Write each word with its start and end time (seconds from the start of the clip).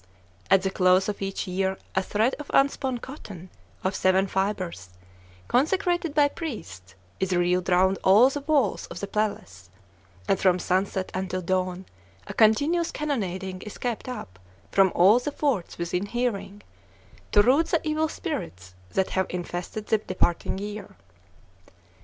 At 0.49 0.63
the 0.63 0.71
close 0.71 1.07
of 1.07 1.21
each 1.21 1.45
year, 1.47 1.77
a 1.93 2.01
thread 2.01 2.33
of 2.39 2.47
unspun 2.55 2.99
cotton, 3.03 3.51
of 3.83 3.93
seven 3.93 4.25
fibres, 4.25 4.89
consecrated 5.47 6.15
by 6.15 6.27
priests, 6.27 6.95
is 7.19 7.35
reeled 7.35 7.69
round 7.69 7.99
all 8.03 8.27
the 8.31 8.41
walls 8.41 8.87
of 8.87 8.99
the 8.99 9.05
palace; 9.05 9.69
and 10.27 10.39
from 10.39 10.57
sunset 10.57 11.11
until 11.13 11.43
dawn 11.43 11.85
a 12.25 12.33
continuous 12.33 12.89
cannonading 12.91 13.61
is 13.61 13.77
kept 13.77 14.09
up 14.09 14.39
from 14.71 14.91
all 14.95 15.19
the 15.19 15.31
forts 15.31 15.77
within 15.77 16.07
hearing, 16.07 16.63
to 17.31 17.43
rout 17.43 17.67
the 17.67 17.87
evil 17.87 18.07
spirits 18.09 18.73
that 18.93 19.11
have 19.11 19.27
infested 19.29 19.85
the 19.85 19.99
departing 19.99 20.57
year. 20.57 20.95